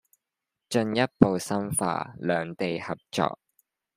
[0.71, 3.37] 進一步深化兩地合作